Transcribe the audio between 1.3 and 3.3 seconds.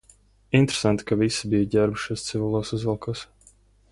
bija ģērbušies civilos uzvalkos.